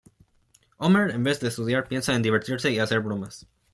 Homer, 0.79 1.09
en 1.11 1.23
vez 1.23 1.39
de 1.39 1.49
estudiar, 1.49 1.87
piensa 1.87 2.15
en 2.15 2.23
divertirse 2.23 2.71
y 2.71 2.79
hacer 2.79 3.01
bromas. 3.01 3.45